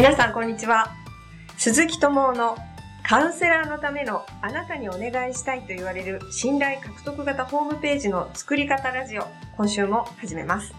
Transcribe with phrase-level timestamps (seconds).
[0.00, 0.96] 皆さんこんにちは
[1.58, 2.56] 鈴木智夫の
[3.06, 9.26] カウンセラーのためのあなたにお願いしたいと言われる信頼獲得型ホームページの作り方ラジオ
[9.58, 10.72] 今週も始めます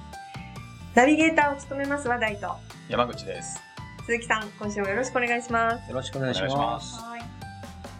[0.96, 2.56] ナビゲーターを務めます話題と
[2.90, 3.62] 山口です。
[4.08, 6.48] 鈴木さん今週もよろしくお願いしますよろしくお願いしま。
[6.48, 7.22] ますはい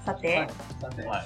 [0.04, 0.50] さて、はい。
[0.82, 1.22] さて、はい。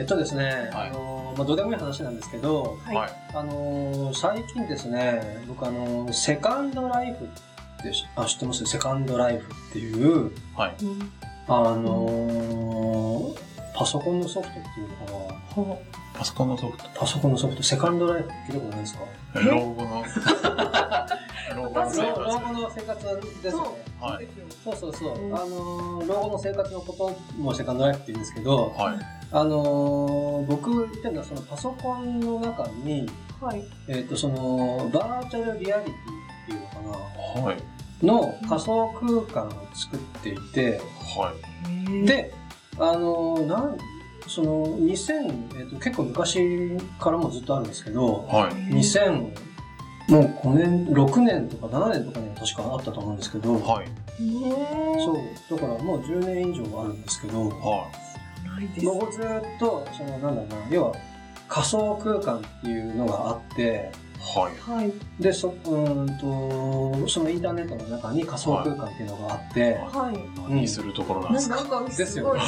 [0.00, 3.10] えっとですね、はいあのーまあ、どうでもいい話なんですけど、はいはい。
[3.34, 7.28] あのー最近ですね、僕あのーセカンドライフっ
[7.82, 10.76] てしあ知ってますセカンドライフっていう、はい。
[10.82, 11.10] うん
[11.48, 13.40] あのー
[13.74, 14.94] パソコンのソフトっていうの
[15.26, 15.82] かなほ
[16.14, 16.84] パソコンのソフト。
[16.94, 19.00] パソコンのソフト、セカンドライフって聞いたことないですか？
[19.36, 20.04] え老後の。
[21.56, 22.20] 老後の生活。
[22.20, 23.68] 後の生活ですよね。
[24.00, 24.28] うはい。
[24.62, 25.18] そうそうそう。
[25.18, 28.98] うんあのー老後の生活のこともセカンドライフって言うんですけど、はい。
[29.32, 33.08] あのー僕言ってるのはそのパソコンの中に、
[33.40, 35.94] はいえっ、と、その、バーチャルリアリティ
[36.80, 37.56] かはい。
[38.06, 40.80] な、の仮想空間を作っていて、
[41.16, 41.32] は
[42.02, 42.06] い。
[42.06, 42.32] で、
[42.78, 43.78] あのーなん、
[44.26, 48.54] その、2000、えっ、と、結構昔からもずっとあるんですけど、はい。
[48.72, 49.50] 2000、
[50.08, 53.88] もう5年、6年とか7年とかには確かあったと思うんですけど、はい。
[54.18, 57.88] そう、だからもう10年以上あるんですけど、は
[58.44, 59.24] ないです僕ずっ
[59.58, 60.94] と、その、なんだろうな、要は
[61.48, 64.09] 仮想空間っていうのがあって、い。
[64.20, 64.70] はい。
[64.70, 71.84] はいで、そ、うーんと、そのインターネットの中に仮想空間っていうのがあって、はい何するところなんですか？
[71.88, 72.40] ですよね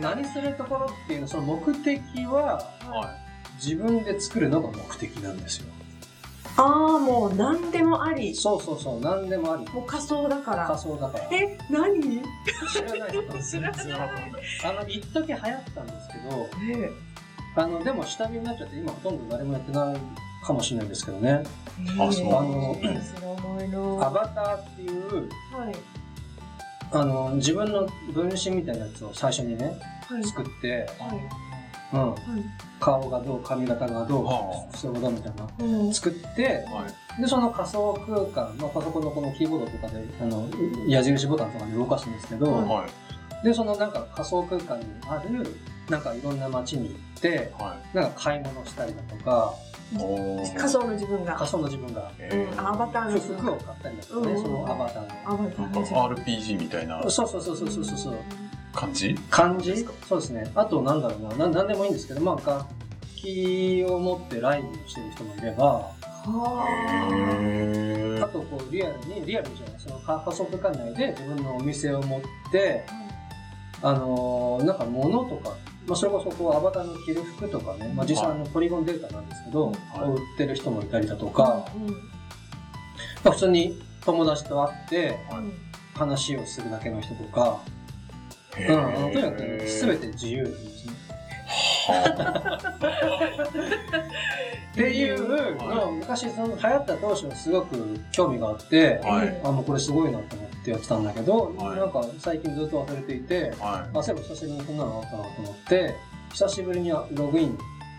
[0.00, 3.14] 何するところっていうの、その目的はは
[3.62, 5.66] 自分で作るのが目的なんですよ。
[6.58, 6.62] あ
[6.96, 9.68] あもう何でもありそうそうそう、何でもあり。
[9.72, 11.24] もう仮想だから仮想だから。
[11.30, 12.22] え何？
[12.72, 13.58] 知らない知
[13.90, 14.32] らない。
[14.64, 16.48] あの、一時流行ったんですけど、
[16.80, 16.90] え
[17.56, 19.96] あの、でも下火になっちゃって今ほとんど誰もやってない
[20.46, 21.42] かもしれないんですけどね。
[21.98, 25.74] あそうあのアバターっていう、はい。
[26.92, 29.76] あの、自分の分身みたいなやつを最初にね、
[30.08, 30.24] はい。
[30.24, 31.20] 作って、はい。
[31.92, 32.20] うん、はい。
[32.78, 35.48] 顔がどう、髪型がどうは、服装がどうみたいな。
[35.58, 35.92] うん。
[35.92, 36.86] 作って、は
[37.18, 37.20] い。
[37.20, 40.48] で、その仮想空間、まあ、パソコンのこのキーボードとかで、あの、
[40.86, 42.86] 矢印ボタンとかで動かすんですけど、は
[43.42, 43.44] い。
[43.44, 45.56] で、そのなんか仮想空間にある、
[45.88, 49.54] なんかいろんな街に行って、はなんか買い物したりだとか、
[50.56, 51.34] 仮想の自分が。
[51.34, 53.20] 仮想の自分が、えうんアバターの。
[53.20, 54.42] 服を買ったりだとかね、うん。
[54.42, 56.24] そのアバターアバター。
[56.24, 57.00] RPG みたいな。
[57.00, 57.10] の。
[57.10, 58.14] そうそうそうそうそうそう。
[58.74, 59.14] 感じ？
[59.30, 59.70] 感じ？
[59.70, 59.92] ですか？
[60.08, 60.50] そうですね。
[60.54, 62.66] あと、なんだろうな、ななんでもいいんですけど、まあ、楽
[63.16, 65.90] 器を持ってライブをしてる人もいれば、
[66.26, 66.28] あ。
[68.32, 72.20] と、こう、リアルに、リアルじゃない、その仮想空間内で自分のお店を持っ
[72.50, 72.84] て、
[73.82, 75.54] あのーなんか物とか、
[75.86, 82.00] まあ、それこそこう、アバターの着る服とかね、まあ、実際のポリゴンデータなんですけど、はいを売ってる人もいたりだとあか、うんま
[83.26, 85.44] あ、普通に友達と会ってはい
[85.96, 87.58] 話をするだけの人とか、
[88.54, 90.92] へうん、とにかくー全て自由なんですね。
[91.88, 92.60] は
[94.72, 99.40] っていうのを昔その流行った当初はすごく興味があって、あはい。
[99.42, 105.94] あもうこれすごいなと思ってやってたんだけど、はいなんか最近ずっと忘れていて、はあ、そういえば久しぶりにこんなのあったなと思って、
[106.32, 107.58] 久しぶりにログイン、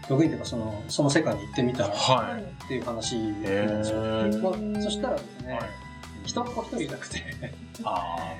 [0.09, 1.89] ログインっていうかその、その世界に行ってみたい。
[1.89, 2.67] らっはい。
[2.67, 4.03] ていう話なんへですよ。
[4.03, 4.41] ー
[4.73, 5.61] まあそしたらですね、はい。
[6.25, 7.23] 一っ子一人いなくて、
[7.83, 8.33] あ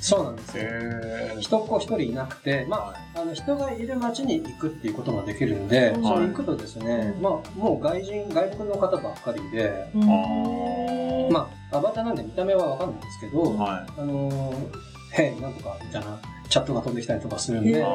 [0.00, 0.62] そうなんですー。
[0.62, 0.68] よ。
[0.68, 1.40] へー。
[1.40, 17.82] 一っ子一人いなくて、まはあ、あの人がいる街に行くっていうことができるんで、はいその行くとですね、まあ、もう外人、外国の方ばっかりで、うんあまあ、アバターなんで見た目はわかんないんですけど、はあのー、へい、なんとか、みたいな、チャットが飛んできたりとかするんへで、い。
[17.82, 17.86] あ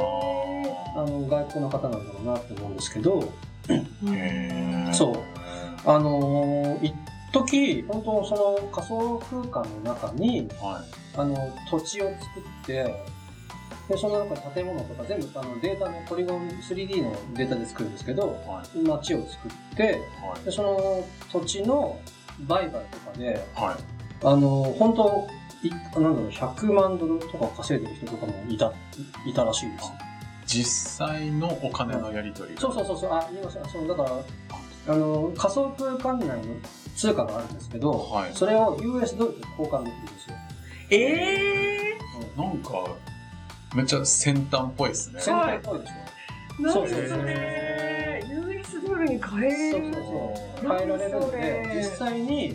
[0.98, 3.22] あの、外国の方なんだろうなって思うんですけど、
[4.94, 5.16] そう
[5.88, 6.94] あのー、一
[7.32, 11.18] 時本当その仮想空間の中に、はい。
[11.18, 11.36] あの、
[11.70, 12.96] 土地を作って、
[13.90, 18.80] で、その中に建物とか全部あのデータのポリゴン 3D のデータで作るんですけど、はい。
[18.80, 20.46] 街を作って、はい。
[20.46, 22.00] で、その土地の
[22.42, 23.76] 売買とかで、はい。
[24.24, 25.28] あの、本当
[25.64, 28.72] いなんだろう、100万ドルとか稼いでる人とかもいた、
[29.26, 29.92] いいたらしいです。
[30.46, 32.58] 実際のお金のやり取り。
[32.58, 34.12] そうそうそうそう、あ、今さ、そう、だから、
[34.88, 36.44] あの、仮想空間内の
[36.96, 40.36] 通貨があるんですけど、はいそれを US ドルで交換できるんですよ。
[40.92, 40.98] え
[41.94, 41.98] え
[42.38, 42.96] なんか、
[43.76, 45.20] めっちゃ先端っぽいですね。
[45.20, 45.94] 先輩っぽいでしょ
[46.62, 47.16] 何そうそうそ
[49.08, 50.78] れ US ドルに変えるそうそうそう。
[50.78, 52.54] 変えられるんで、実際に、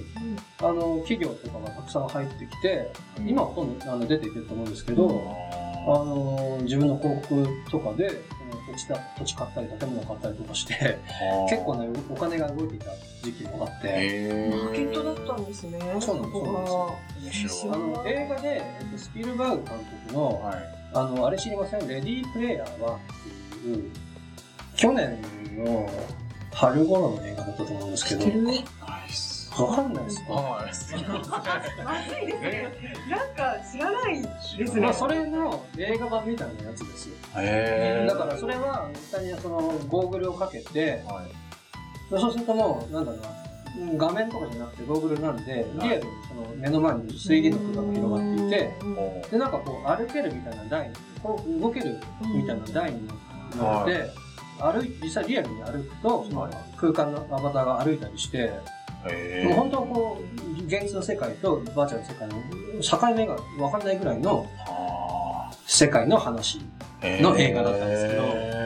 [0.60, 2.92] あの、企業とかがたくさん入ってきて、
[3.26, 5.08] 今ほとんどあの出ていけると思うんですけど、
[5.86, 10.98] あの、自分の広告とかで、その土地だ土地買ったり建物買ったりとかして、
[11.48, 12.90] 結構ね、お金が動いていた
[13.22, 15.78] 時期もあって、へマーケットだったんですね。
[16.00, 16.26] そうなん
[17.24, 17.66] です。
[17.70, 20.56] あの、映画で、えっと、スピルバーグ監督の、はい。
[20.92, 21.88] あの、あれ知りません？
[21.88, 22.98] レディープレイヤー1っ
[23.62, 23.90] ていう、
[24.76, 25.18] 去年
[25.56, 25.88] の
[26.52, 28.46] 春頃の映画だったと思うんですけど知って、る？
[29.58, 30.32] わかんないですか？
[30.32, 30.66] はい。
[31.84, 32.72] まずいですね。
[33.10, 34.28] なんか知らないで
[34.66, 34.80] すね。
[34.80, 37.16] まあ、それの映画版みたいなやつですよ。
[37.36, 39.58] へーだからそれは、実際にその
[39.88, 42.18] ゴーグルをかけて、はい。
[42.18, 43.30] そうするともう、なんだろうな、う
[43.94, 52.00] ん画面とかじゃなくてゴーグルなんで、リアルにその目の前に水銀の空間が広がっていて、おで、なんかこう歩けるみたいな台に、こう動ける
[52.34, 53.08] みたいな台に
[53.56, 54.10] 乗って、
[54.60, 56.52] 歩い実際リアルに歩くと、そのはい。
[56.76, 58.50] 空間のアバターが歩いたりして、
[59.44, 66.60] もう本当はこう、現実の世界とバーチャルの世界の境目が分かんないぐらいのは世界の話。
[67.00, 67.22] ー。
[67.22, 68.60] の映画だったんですけど。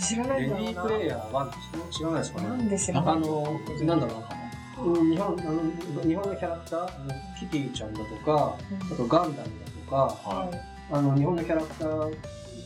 [0.00, 0.74] 知らないレディ。
[0.74, 1.56] ープレイヤー1って
[1.92, 2.48] 知らないですかね。
[2.48, 4.36] なんで知らあないの、なんだろうな。
[4.78, 8.56] うん日本あの日本のキャラクター、あのキティちゃんだとか、
[8.92, 10.50] あとガンダムだとか、ーは
[10.92, 12.14] あの日本のキャラクター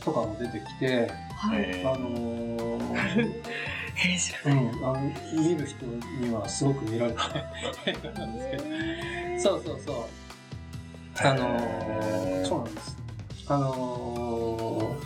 [0.03, 1.09] とかも出てきて、
[1.41, 1.61] はい。
[1.61, 3.41] へあのー。
[4.45, 4.53] うん、
[4.83, 5.01] あの
[5.33, 7.21] 見る人にはすごく見られた
[7.85, 9.95] 映画なんですけど、そうそうそう。
[11.19, 12.97] あのー、そうなんです。
[13.47, 14.97] あの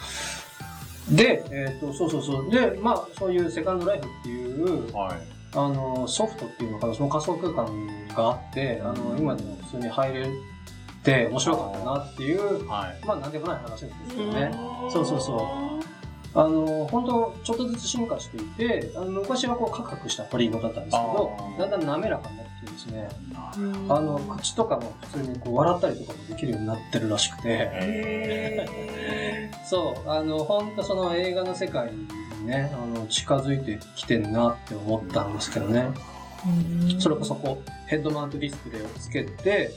[1.09, 2.49] ー、で、えっ、と、そうそうそう。
[2.49, 5.17] で、まあ、そういうセカンドライフっていう、はい。
[5.57, 10.27] あの、ソフトっていうのかな、その仮想空間があって、あの、今でも普通に入れ
[11.03, 13.05] て面白かったなっていう、はい。
[13.05, 14.51] まあ、なんでもない話なんですけどね。
[14.83, 15.94] うんそうそうそう。
[16.35, 23.09] あの、本当ちょっとずつ進化していて、あの昔はこうカクカクしたポリゴンだったんですけどだんだん滑らかになってきてですね、
[23.57, 23.91] うん。
[23.91, 35.87] あの、口とかも普通にこう笑ったりとかもできるようになってるらしくて、へそう、あの、本当その映画の世界にね、あの、近づいてきてんなって思ったんですけどね。
[36.45, 39.71] ーそれこそこう、ヘッドマウントディスプレイをつけて、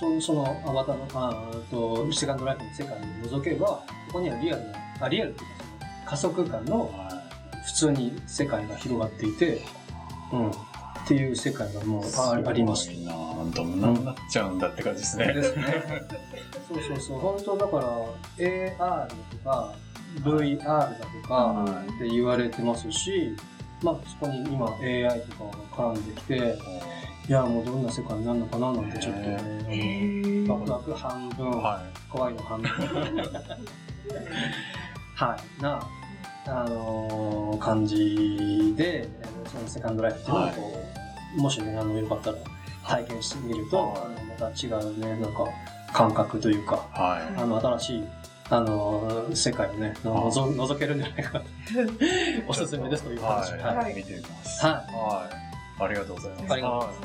[0.00, 3.84] そのそのアバターの、あーと、セカンドライフの世界に覗けば、こ
[4.14, 5.61] こにはリアルな、あ、リアルっていうか
[6.12, 7.22] 仮想空間のは
[7.64, 9.62] 普通に世界が広がっていて、
[10.30, 10.52] うん、っ
[11.08, 12.06] ていう世界がもうい。
[12.18, 13.12] あありますな
[13.54, 15.32] どんなになっちゃうんだって感じですね。
[15.32, 15.64] ですね。
[16.68, 17.84] そうそうそう、本当だから
[18.36, 19.74] AR だとか
[20.20, 20.90] VR だ
[21.22, 23.34] とかって言われてますし、
[23.82, 26.58] まあそこに今 AI とかが絡んできて、
[27.26, 29.22] いやもうどんな世界になるのかななんてちょっとー
[29.62, 32.68] ね、へーワクワク半分、は怖いの半分。
[35.14, 35.80] はい、な、
[36.46, 39.08] あのー感じで、
[39.52, 40.84] そのセカンドライフっていうのをこ
[41.38, 42.38] う、もしね、あの、よかったら
[42.84, 45.44] 体験してみると、はいあの、また違うね、なんか、
[45.92, 46.98] 感覚というか、い。
[46.98, 48.04] はあの、新しい、
[48.50, 51.44] あのー世界をね、のぞ覗けるんじゃないかな。
[52.48, 53.52] おすすめですという話。
[53.52, 53.60] はい。
[53.62, 53.76] はい。
[53.76, 53.94] はい。
[53.94, 54.66] 見てみます。
[54.66, 55.84] はいはい。
[55.84, 56.52] ありがとうございます。
[56.52, 56.96] ありがとうございはい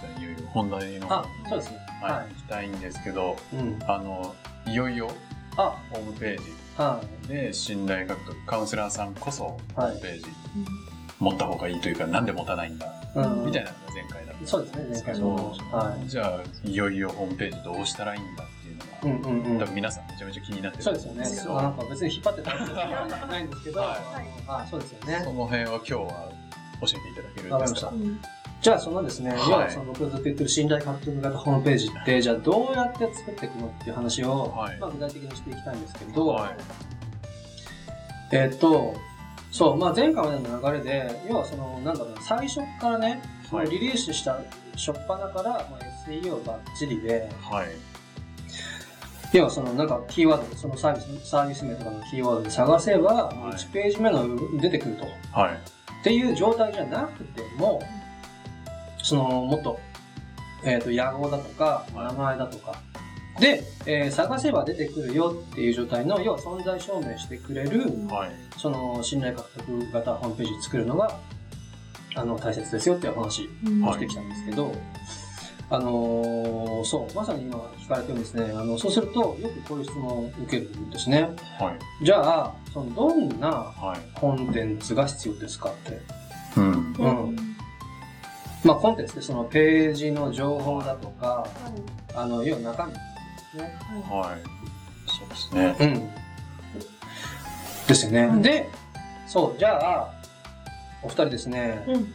[0.00, 1.78] じゃあいよいよ本題のあ、そうですね。
[2.02, 3.56] はい、は行きたいんですけど、い。
[3.56, 3.78] うん。
[3.86, 4.34] あの、
[4.66, 5.10] いよいよ
[5.56, 6.44] あ、ホームページ
[6.84, 10.24] はで信頼獲得、カウンセラーさんこそホはいームページ
[11.18, 13.18] 持った方がいいというか、なんで持たないんだ、い。
[13.18, 13.44] うん。
[13.46, 15.52] みたいなのが前回だったんそうですね、前回も。
[15.70, 19.30] はじゃあ、いよいよホームページどうしたらいいんだっていうのが、い。
[19.30, 19.66] うんうんうん多。
[19.66, 21.24] 分皆さんめちゃめちゃ気になってるそうですよね。
[21.30, 23.98] けどあなんか別に引っ張ってたわけじゃないんですけど、はい
[24.48, 25.32] あそうですよねそ。
[25.32, 26.32] の辺は今日は
[26.80, 28.39] 教えていただけるんわかりましたですか。
[28.60, 36.56] じゃあそのですね、はい要はその僕がずっと言ってる信頼獲得型ホームページって、じゃあどうやって作っていくのっていう話を、はいまあ具体的にしていきたいんですけれど、はい
[38.32, 38.94] えーっと、
[39.50, 44.40] そう、まあ前回までの流れで、要はその、なんだろうな、最初からね、はいリリースした
[44.76, 47.68] 初っ端から、まあ、SEO バッチリで、はい。
[49.32, 55.06] 要はそのなんかキーワード、そのサービス、サービス名とかのキーワードで探せば、はい1ページ目の出てくると。
[55.32, 55.54] はい。
[56.00, 57.82] っていう状態じゃなくても、
[59.02, 59.78] その、もっと、
[60.64, 62.74] えっ、と、野号だとか、はい名前だとか、
[63.38, 68.30] で、えー探せば出てくるよっていう状態の、要は存在証明してくれる、はい。
[68.58, 71.18] その、信頼獲得型ホームページ作るのが、
[72.14, 73.48] あの、大切ですよっていう話
[73.84, 74.72] をしてきたんですけど、
[75.72, 78.52] あのーそう、まさに今聞かれてるんですね。
[78.52, 81.22] あの、そうすると、よくこういう質問を受けるんですね。
[81.58, 82.04] はい。
[82.04, 84.18] じゃあ、その、どんなはい。
[84.18, 86.00] コンテンツが必要ですかって。
[86.56, 86.94] うん。
[86.98, 87.49] うん
[88.64, 91.46] まあ、コンテンツってそのページの情報だとか、
[92.14, 92.98] あの、要は中身で
[93.52, 93.78] すね。
[94.10, 94.40] はい。
[95.08, 95.76] そうですね。
[95.80, 96.10] うん。
[97.88, 98.20] ですよね。
[98.22, 98.68] うんで、
[99.26, 100.12] そう、じゃあ、
[101.02, 102.14] お二人ですね、うん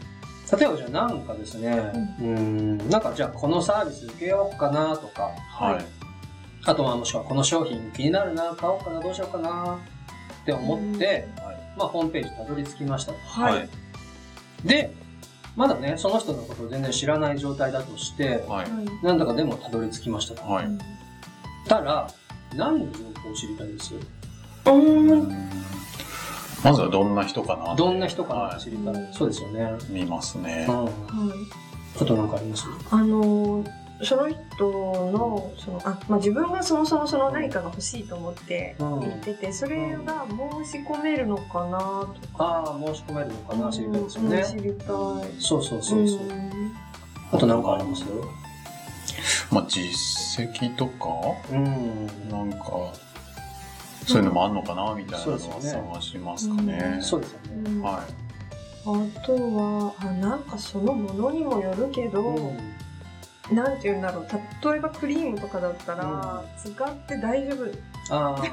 [0.59, 5.85] 例えばじゃあなんかですね、うん、んなんかじゃあこのサービス受けようかなとか、はい。
[6.65, 9.79] あとはもしくはこの商品気になるな、買おうかな、どうしようかな
[10.41, 11.57] って思って、はい。
[11.77, 13.13] まあ、ホームページたどり着きました。
[13.13, 13.69] はい。
[14.63, 14.93] で、
[15.55, 19.05] まだね、その人のことを全然知らない状態だとして、はい。
[19.05, 20.43] なんだかでもたどり着きましたと。
[20.43, 20.67] はい。
[21.67, 22.07] たら、
[22.55, 23.93] 何の情報を知りたいです？
[24.65, 25.29] うん。
[26.63, 28.93] まずはどんな人かなどんな人かなは知りたい。
[28.93, 29.77] はいそうですよね。
[29.89, 30.71] い見ますねう。
[30.71, 30.85] ん。
[30.85, 30.93] はい。
[32.01, 32.65] あとなんかあります？
[32.91, 34.37] あのーその人
[35.11, 40.25] の、その、あ、まあ、自分がそもそもその何かが欲しいと思ってうん言ってて、それが
[40.63, 42.43] 申し込めるのかなとか。
[42.43, 44.37] ああ、申し込めるのかな知りたいですよね。
[44.37, 44.87] うん知りたい。
[45.39, 46.27] そうそうそうそう。
[46.27, 46.73] ん
[47.31, 48.03] あとなんかあります？
[49.49, 51.09] まあ、実績とか、
[51.51, 52.29] うん。
[52.29, 52.65] なんか、
[54.05, 56.99] そういうのもあんのかなみたいなのは探しますかね。
[57.01, 57.71] そうですよね。
[57.71, 58.03] うんは
[58.87, 62.74] あとはあ、なんかそのものにもよるけど、うん
[63.51, 64.27] なんて言うんだろう。
[64.71, 68.15] 例えばクリームとかだったら、使って大丈夫。
[68.15, 68.51] あなんか、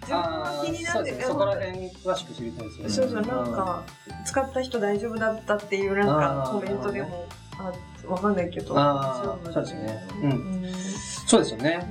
[0.00, 1.28] 自分あは気になってそ。
[1.28, 2.90] そこら辺詳しく知りたいですよね。
[2.90, 3.82] そうそう、なんか、
[4.24, 7.26] 使った人大丈夫だったっていうなんかコメントでも、
[7.58, 7.72] あ、
[8.10, 8.74] わかんないけど。
[8.76, 10.74] あそうですねうんうん
[11.26, 11.86] そうですよね。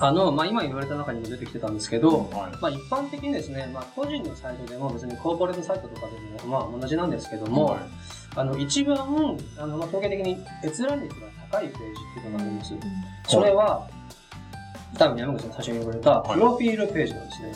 [0.00, 2.34] あの、まあ、今言われた中にも出てきてたんですけど、い。
[2.34, 2.52] はい。
[2.60, 7.80] まあ、一般的にですね、まあ、個人のサイトでも別にコーポレートサイトとかでも、まあ、同じなんですけども、はい
[8.36, 8.96] あの、一番、
[9.58, 12.74] あの、まあ、統計的に閲覧率が高いページっていうのがあります。
[13.28, 13.88] それは、
[14.98, 17.52] 多分山口さん最初に言われた、はいプロフィールページなんですね。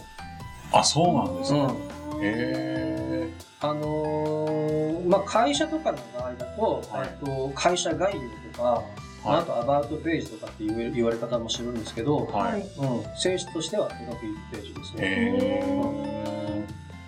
[0.72, 1.58] あ、そうなんですか。
[1.58, 1.76] うん
[2.20, 3.28] へ
[3.60, 8.20] あのーまあ、会社とかの場合だと、はいえっと、会社概要
[8.52, 9.28] とか、ー。
[9.28, 9.42] はいあ。
[9.42, 12.62] とアバウトページとかっていう言われ方もするんですけど、ははいい。
[12.62, 12.68] うん、
[13.16, 15.02] 性質としてはプロフィールページですね。
[15.02, 16.64] へ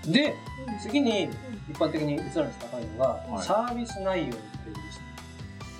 [0.06, 0.34] で、
[0.82, 1.28] 次に
[1.70, 4.74] 一般的に閲覧率高いのが、はいサービス内容のペー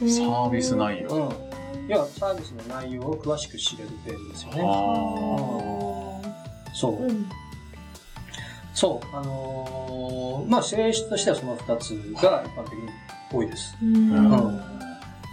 [0.01, 0.21] ジです。
[0.21, 0.25] ー。
[0.27, 1.09] サービス内容。
[1.09, 1.51] うん。
[1.89, 4.63] 要はサービスの内容を詳しく知れるページですよね。
[4.63, 4.65] あ
[6.73, 7.03] そう。
[7.03, 7.29] うん
[8.73, 9.17] そう。
[9.17, 11.91] あのーまあ、性質としてはその二つ
[12.23, 12.89] が一般的に
[13.33, 13.77] 多いです。
[13.83, 14.21] うんう
[14.51, 14.61] ん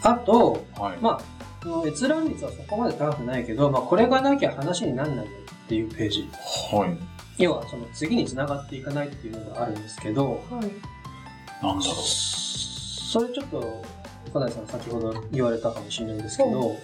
[0.03, 0.81] あと、あ。
[0.81, 0.97] はい。
[0.99, 1.21] まあ、
[1.63, 5.23] その閲覧率はそこまで高くないけど、まあ、これがなきゃ話にならないよ
[5.65, 6.29] っていうページ。
[6.71, 7.16] はい。
[7.37, 11.63] 要は、その次に繋がっていかないっていうのがあるんですけど、はい。
[11.63, 13.83] なんだろそれちょっと、
[14.29, 16.75] 岡田さん先ほど言われたかもしれないですけど、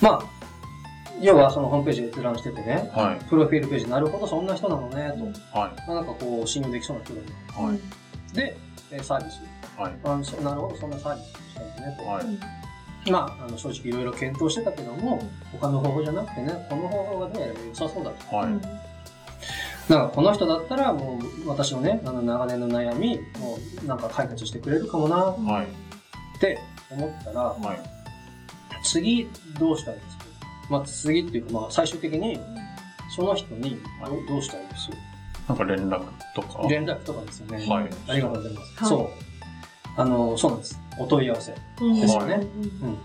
[0.00, 0.22] まあ、
[1.20, 2.98] 要はそのホームページ閲覧しててね、う。
[2.98, 3.24] はい。
[3.28, 5.12] プロフィールページ、なるほど、そんな人なのね、
[5.52, 5.58] と。
[5.58, 5.88] はい。
[5.88, 7.20] まあ、なんかこう、信用できそうな人だ
[7.58, 7.66] な。
[7.68, 8.34] はい。
[8.34, 8.56] で、
[8.90, 9.40] えーサービス。
[9.76, 9.92] はい。
[10.04, 12.04] あそなるほど、そんなサービスしたんですね、と。
[12.04, 13.10] はい。
[13.10, 18.36] まあ、あの正直いろいろ検討してたけども、他の方法じゃなくてね、この方法がどうやら良さそうだと。
[18.36, 18.83] はい。
[19.88, 25.68] なんかこの人だったらもう私のね、あの長年の悩み、もうなんか解決してくれるかもなっはい。
[26.40, 26.58] て
[26.90, 27.80] 思ったら、はい。
[28.82, 30.24] 次どうしたらいいですか？
[30.70, 32.38] まあ次っていうかまあ最終的に
[33.14, 34.90] その人にど,、はどうしたらいいです？
[35.48, 36.02] なんか連絡
[36.34, 36.66] とか？
[36.68, 37.66] 連絡とかですよね。
[37.66, 38.84] はいありがとうございます。
[38.84, 39.08] はいそう。
[39.96, 40.80] あの、そうなんです。
[40.98, 41.52] お問い合わせ。
[41.52, 41.58] で
[42.08, 42.34] すよね
[42.82, 42.98] うん。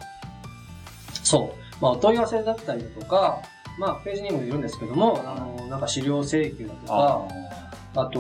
[1.24, 1.84] そう。
[1.84, 3.38] まあお問い合わせだったりだとか、
[3.80, 7.26] まあページにもよるんですけども、あの、なんか資料請求だとか、
[7.96, 8.20] ああと、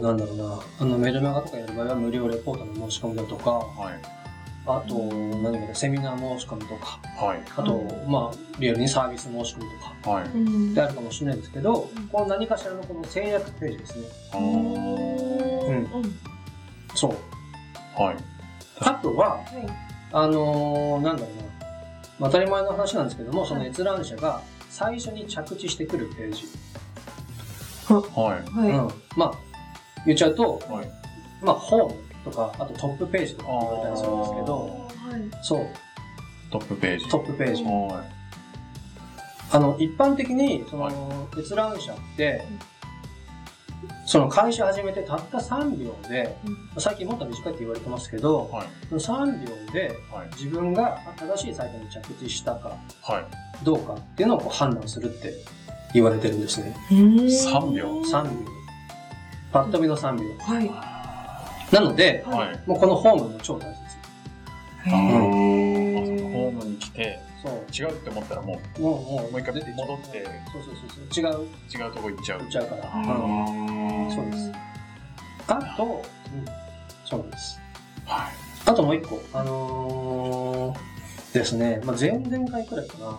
[0.00, 4.00] なんだろうな、あの、メルマガとかやる場合は無料レポートの申し込みだとか、ーはい。
[4.68, 7.42] あと、何かね、セミナー申し込みとか、はい。
[7.56, 9.64] あと、まあ、リアルにサービス申し込み
[10.02, 10.28] とか、はい。
[10.28, 14.06] うんであるかもしれないですけどうん、この何かしらのこの制約ページですね。
[14.32, 16.18] あうーんうん
[16.94, 18.02] そう。
[18.02, 18.16] はい。
[18.80, 19.44] あとは、はい
[20.12, 21.42] あのーなんだろうな、
[22.18, 24.40] まあ、当たり前の話なんですけども、その閲覧者が
[24.76, 26.44] 最初に着地してくるページ。
[27.88, 28.50] はい。
[28.50, 28.90] はいうん。
[29.16, 29.32] まあ、
[30.04, 30.90] 言っちゃうと、はい。
[31.42, 35.66] まあ、ホームとか、あとトップページとかって言われたりするんですけど、はいそう、
[36.52, 37.08] トップページ。
[37.08, 37.64] トップページ。
[37.64, 38.04] は
[39.50, 42.44] あの、一般的に、その、はい閲覧者って、
[44.06, 46.36] その開始始めてたった3秒で、
[46.78, 48.66] 最近もっと短いって言われてますけどい。、はい。
[49.00, 50.28] その3秒ではい。
[50.36, 53.64] 自分が正しいサイトに着地したかはい。
[53.64, 55.34] どうかっていうのをこう判断するって
[55.92, 56.76] 言われてるんですね。
[56.90, 58.30] 3秒？3秒。
[59.52, 60.24] パッと見の3秒。
[60.38, 60.96] はい
[61.72, 62.68] なので、はい。
[62.68, 63.68] もうこのホームも超大切。
[64.88, 67.88] へああそのホームに来て、そう。
[67.88, 71.24] 違うって思ったらもう、もう、もう、もう一回戻ってそうそうそうそう。
[71.24, 72.48] 違う、違うとこ行っちゃう行っ。
[72.50, 72.82] ちゃうから。
[74.14, 74.52] そうです。
[75.48, 76.00] あと、うん、
[77.04, 77.58] そうです。
[78.04, 78.32] はい。
[78.66, 83.18] あともう一個、あのー、ですね、まあ、前々回くらいかな。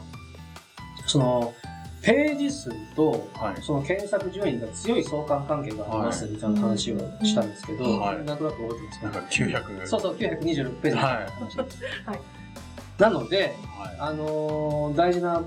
[1.05, 1.53] その、
[2.01, 3.61] ページ数と、はい。
[3.61, 9.03] その検索順位が強い相関関係がありますみたいな話をしたんですけど、はいなんとなく覚えてますか？
[9.07, 9.19] なんか
[9.83, 9.87] 900。
[9.87, 11.13] そうそう、926ページのは
[12.15, 12.19] い
[13.01, 15.43] なので、はあのー大事な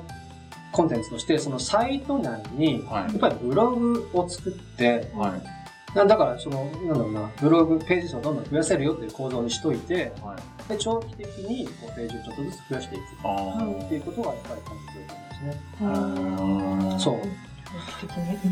[0.72, 5.96] コンテンツとして、そのサイト内に、はいやっぱりブログを作って、はい。
[5.96, 10.36] なだから、その、なんだろうな、ブログページ数をどんどん増やせるよっていう構造にしといて、は
[10.66, 10.68] い。
[10.68, 16.72] で、長期的にこうページをちょっとずつ増やしていくあっていうことがやっぱり大切だと思あ。
[16.72, 16.98] うんですね。
[17.00, 17.20] そう。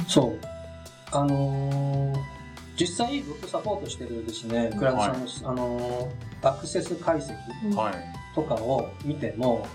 [0.09, 0.39] そう。
[1.13, 2.39] あのー
[2.79, 7.35] 実際僕サポートしてるですね、クライアントさんの、あのーアクセス解析。
[8.35, 9.67] とかを見ても、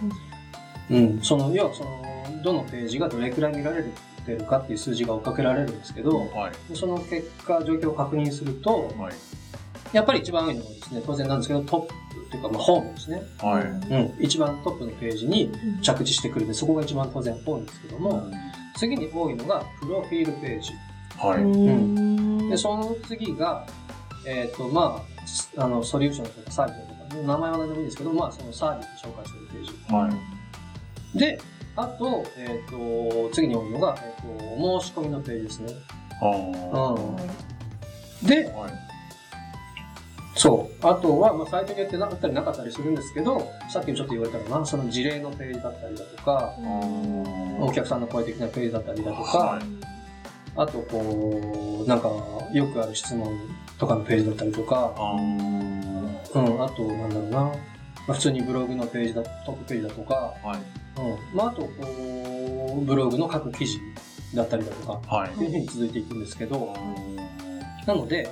[0.90, 2.02] うん、その、要はその、
[2.42, 3.84] どのページがどれくらい見られ
[4.26, 6.76] てるかっていう数字が追っかけられるんですけど、はい。
[6.76, 9.14] その結果、状況を確認すると、はい。
[9.94, 11.94] やっぱり一番多いのはですね、当然なんですけど、トップ
[12.28, 13.22] っていうか、まあ、ホームですね。
[13.40, 13.64] はい。
[13.64, 18.24] うん、一番トップのページに着地してくるんで、そこが一番当然多いんですけども、
[18.76, 20.72] 次に多いのが、プロフィールページ。
[21.18, 21.44] はい。
[21.44, 23.66] うんで、その次が、
[24.26, 29.94] えっ、と、まあ、すあの、ソリューションとかサービスとか、名前は何でもいいんですけど、まあ、そのサービスを紹介するページ。
[29.94, 30.10] は
[31.16, 31.20] い。
[31.20, 31.40] で、
[31.76, 35.74] あと、えっ、と、次に多いのが、えっ、と、申し込みのページですね。
[36.22, 36.94] ああ。
[36.94, 38.28] うん。
[38.28, 38.72] で、はい。
[40.36, 40.88] そう。
[40.88, 46.54] あとは、まあ、サイトによってなかったりなかったりするんですけど、さっきもちょっと言われたのが、その事例のページだったりだとか、
[47.60, 49.94] お客さんの声的なページだったりだとか、はい
[50.56, 52.10] あと、こう、なんか、
[52.54, 53.28] よくある質問
[53.80, 54.94] とかのページだったりとか。
[56.36, 57.52] うん、あと、なんだろうな、
[58.08, 61.02] まあ、普通にブログのページだ、トップページだとか、はい。
[61.02, 63.80] うん、まあ、あと、こう、ブログの各記事
[64.34, 65.32] だったりだとか、はい。
[65.32, 66.76] っていうふうに続いていくんですけど、
[67.86, 68.30] なので、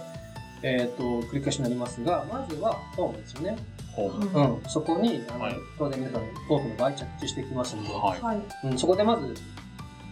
[0.63, 3.57] えっ、と、繰り返しになりますが、まずは、ホームですよね。
[3.93, 4.55] ホーム。
[4.63, 8.21] うん、そこに、あの、はい当然皆さん多くの場合着地していきますので、はい。
[8.21, 8.41] はい。
[8.65, 9.35] うん、そこでまず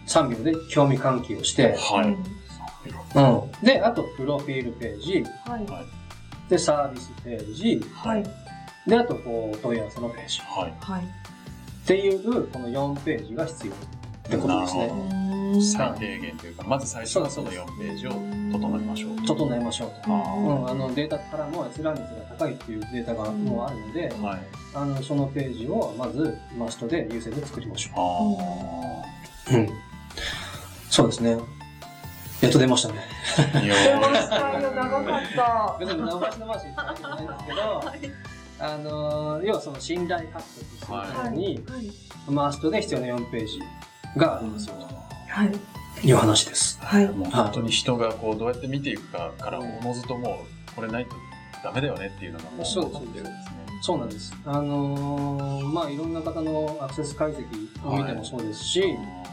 [0.06, 2.06] 3秒で興味喚起をして、はい。
[2.06, 5.66] うん、で、あと、プロフィールページ、はい。
[6.50, 8.24] で、サービスページ、はい。
[8.86, 10.40] で、あと、こう、問い合わせのページ。
[10.40, 10.74] はい。
[10.80, 11.02] はい。
[11.02, 11.06] っ
[11.86, 13.76] ていう、この4ページが必要っ
[14.30, 14.84] てことですね。
[15.14, 15.20] うん
[15.60, 18.10] 最低限というか、まず最初はその4ページを
[18.52, 19.26] 整えましょう。
[19.26, 20.12] 整えましょうと。
[20.12, 24.26] あうん、あのデータからも閲覧率が高いっていうデータがもうあるので、あ。
[24.26, 24.40] はい。
[24.74, 28.36] あのそのページをまずマストで優先で作りましょ
[29.48, 29.56] あう。
[29.56, 29.68] うん。
[30.88, 31.38] そうですね。
[32.40, 33.00] やっと出ましたね。
[33.54, 33.58] あ。
[33.58, 35.76] い出やましたよ、長かった。
[35.80, 37.82] 別に伸ばし伸ばってわけじゃないんですけど、
[38.60, 41.90] あの、要はその信頼獲得するために、はい。
[42.30, 43.60] マストで必要な4ページ
[44.16, 44.74] がありますよ
[45.28, 45.50] はい。
[46.00, 46.78] という話です。
[46.82, 47.08] はい。
[47.08, 51.10] もう本当に人がこうどうやって見ていくかからおのずともうこれないと
[51.64, 53.60] ダメだよねっていうのがもうそう分かってるんですね。
[53.82, 54.34] そうなんです。
[54.44, 57.44] あのーまあいろんな方のアクセス解析
[57.86, 58.82] を見てもそうですし、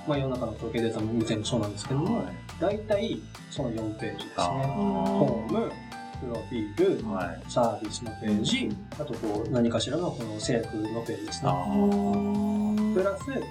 [0.07, 4.33] まあ世の中の統計データも見てもそうなんですけども、はい大体その4ページですね。
[4.37, 5.71] あホーム、
[6.19, 7.43] プロフィール、はい。
[7.47, 11.51] サービスのページ、あとこう何かしらのこの制約のページですあね。
[11.51, 12.93] あ。
[12.93, 13.45] プラスブログ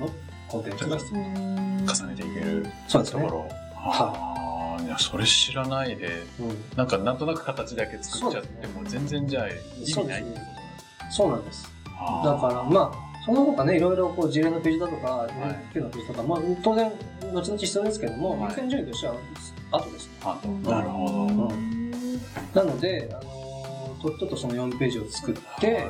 [0.00, 0.10] の
[0.48, 1.20] コンテンツが必要。
[1.20, 3.22] 重ねていけるそうですね。
[3.22, 3.48] ところ。
[3.74, 4.82] ああ。
[4.82, 6.06] いや、それ知らないで、
[6.40, 9.52] うん、なんかなんとなく形だけ作っちゃっても全然じゃあ意
[9.82, 10.38] 味ないってこ
[11.06, 11.70] とそうなんです。
[12.24, 16.90] だからまあ、その他ね、いろいろこう事例のページだとか、い NHK のページとか、まあ当然、
[17.32, 19.14] 後々必要ですけども、はい優先順位としては
[19.72, 20.10] 後です。
[20.22, 21.54] あなるほど。
[21.54, 21.67] ん
[22.58, 23.38] なので、あのー
[24.00, 25.84] とっととその4ページを作って、はい。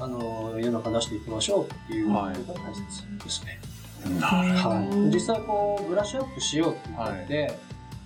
[0.00, 3.60] あのー世の中出していきましょうっていうのがはい大切ですね。
[4.20, 5.10] はい。
[5.12, 7.58] 実際こう、ブラッシュアップしようって言って、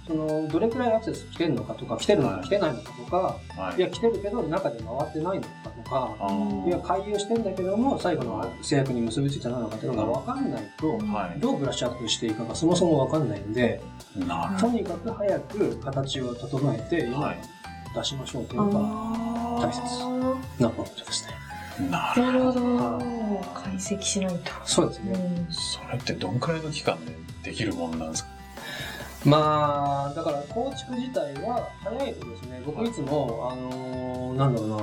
[0.06, 2.44] その、どれくらいアクセス来てるのかとか、来てるのかはい。
[2.44, 3.62] 来てないのかとか、ど。
[3.62, 3.76] はい。
[3.76, 5.48] いや、来てるけど中で回ってないのか
[5.84, 6.68] とか、あー。
[6.68, 11.40] いや、回遊してんだけども、最後の制約に結びついてないのかっていうのが分かんないと、はい。
[11.40, 13.80] どうブラッシュアップしていいかがそもそも分かんないんで、
[14.60, 17.40] とにかく早く形を整えて、世の中に
[17.94, 18.70] 出しましょうというの
[19.60, 19.82] が大切
[20.62, 21.34] なポイントですね。
[21.90, 22.98] なるなるほどは。
[23.64, 24.50] 解析しないと。
[24.64, 25.46] そうですね。
[25.50, 27.12] それってどんくらいの期間で
[27.50, 28.30] できるもんなんですか？
[29.24, 34.76] まあ、だから構築自体は早いとですね、僕いつも、あのーなんだろうな、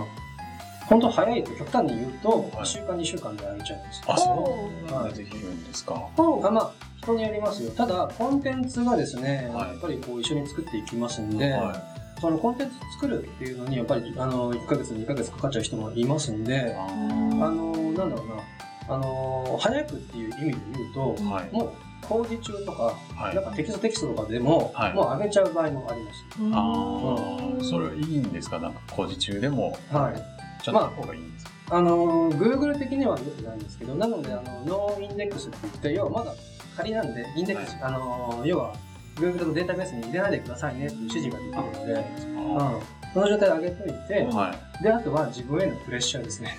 [0.87, 4.03] 本当早いと極端に言うと、はい1週間、2週間で上げちゃいます。
[4.07, 5.93] あ、おそうなんでできるんですか？
[6.17, 7.71] ほあまあ、人によりますよ。
[7.71, 11.73] ただ、コンテンツがですね、はいやっぱりこう一緒に作っていきますんで、は
[12.25, 16.43] そのコンテンツ作るっていうのに、やっぱり、あの、1ヶ月、2ヶ月かかっちゃう人もいますんい。
[16.45, 18.27] で、ああの、なんだろう
[18.89, 21.49] な、あの、早くっていう意味で言うと、ーはい。
[21.51, 21.71] もう
[22.07, 22.83] 工事中とか、
[23.15, 23.43] はいなん。
[23.45, 26.17] かテキストテキストとかでも、はいもう上げちゃう場合もあります。
[26.53, 28.59] ああ、それはいいんですか？
[28.59, 30.63] なんか工事中でも、はい。
[30.63, 31.51] ちゃんとやった方がいいんですか？
[31.71, 36.31] あの、Google 的には良くないんですけど、なので、あの、ノーインデックスって言って、要はまだ
[36.77, 38.73] 仮なんで、インデックス、あの、要は、
[39.15, 43.13] Google のデータベースに入れないでくださいねっていう指示ができるので、うん。
[43.13, 44.83] その状態で上げといて、はい。
[44.83, 46.57] で、あとは自分へのプレッシャーですね。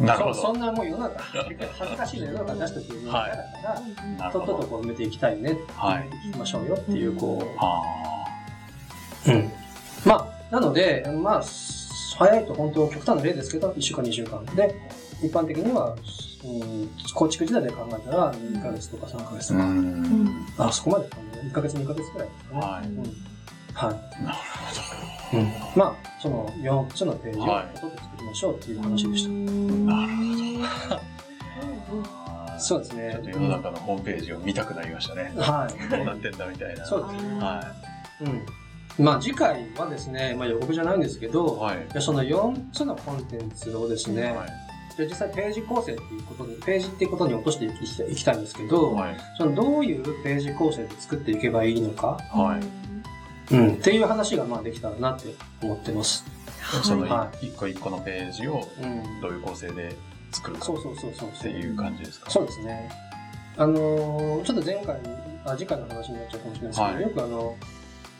[0.00, 0.34] なるほど。
[0.34, 3.80] そ そんなもう世の中、恥ずかしいの世の中に出しておくのが嫌だから、
[4.18, 4.66] なるとっとと。
[4.66, 7.82] こう埋めていきたいねはい言きましょうよっていう、こあ
[9.26, 9.52] う、うん。
[10.04, 11.42] まあ、なので、まあ、
[12.16, 14.74] 早いと本当極端な例ですけど、1週間、2週間で、
[15.22, 15.96] 一般的には、うん、
[17.14, 20.46] 構築時代で考えたら、2ヶ月とか3ヶ月とか、ん。
[20.58, 22.60] あ、そこまでかね、1ヶ月、2ヶ月くらいですかね。
[22.60, 22.86] はい。
[22.88, 23.04] うん。
[23.72, 24.24] はい。
[24.24, 24.38] なる
[25.32, 25.52] うん。
[25.76, 29.30] まあ、その4つのページをはい音で作りましょうっていう話でした。
[29.30, 30.12] なる
[32.56, 35.32] そうですねちょっと世の中のホームページを見たくなりましたね。
[35.36, 35.90] はい。
[35.90, 36.86] どうなってんだみたいな。
[36.86, 37.38] そうですね。
[37.40, 37.74] は
[38.20, 39.04] うん。
[39.04, 41.30] まあ次回はですね、まあ予告じゃないんですけい。
[41.30, 42.00] ど、はい。
[42.00, 44.63] その4つのコンテンツをですね、はい。
[44.96, 49.16] で実際ページ構成っていうことに、ページっていうことに落としていきたいんですけど、はい。
[49.36, 52.60] そのどういうページ構成で作っていけばいいのか、は
[53.50, 56.24] いうん、っていう話がまあできたらなって思ってます。
[56.82, 59.20] そのは一個一個のページをうん。
[59.20, 59.94] どういう構成で
[60.32, 61.28] 作るかそうそうそうそう。
[61.28, 62.30] っていう感じですか？
[62.30, 62.90] そうですね。
[63.56, 65.08] あのーちょっと前回に、
[65.44, 67.56] あ、次回の話になっちゃうかもしれないですけど、はいよくあの、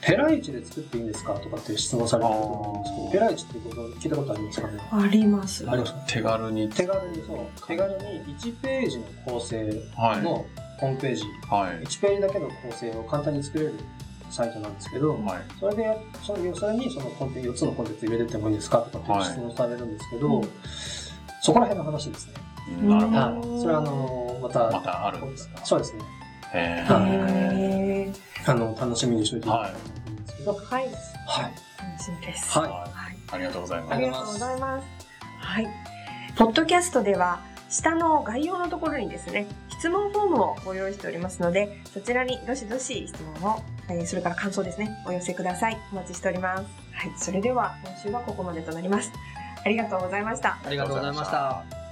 [0.01, 4.67] ペライチで作っていいんですかとかって質問されることがあるんですけど、ペライチっていうことを聞いたことありますか？
[4.67, 5.69] ねあります。
[5.69, 6.69] ありますか手軽に。
[6.69, 9.57] 手軽にそう、手軽に1ページの構成
[9.97, 10.21] はい。
[10.21, 10.45] の
[10.79, 11.83] ホームページ、はい。
[11.85, 13.73] 1ページだけの構成を簡単に作れる
[14.29, 15.41] サイトなんですけど、はい。
[15.59, 20.47] それで、そのそれにそのコンテンツ、4つのコンテンツ入れてってもいいんですかとかって質問されるんですけど、はい
[21.41, 22.33] そこら辺の話ですね。
[22.87, 23.17] なるほど。
[23.19, 23.61] はい。
[23.61, 25.63] それはあの、また、またあるんですか？
[25.63, 25.99] そうですね。
[26.53, 28.13] へはーへ
[28.47, 30.83] あの、楽しみにしておいていただきたいと思うんですけど、ーはい。
[30.85, 30.93] はい。
[31.89, 32.59] 楽しみです。
[32.59, 32.69] はい。
[32.69, 33.17] はいはい。
[33.31, 33.93] ありがとうございます。
[33.93, 34.87] ありがとうございます。
[35.39, 35.67] はい。
[36.37, 45.77] ポッドキャストでは、下の概要のところにですね、質問フォームをご用意しておりますので、そちらにどしどし質問を、えーそれから感想ですね、お寄せください。
[45.91, 46.63] お待ちしております。
[46.93, 47.11] はい。
[47.17, 49.11] それでは、今週はここまでとなります。
[49.65, 50.57] ありがとうございました。
[50.63, 51.84] ありがとうございました。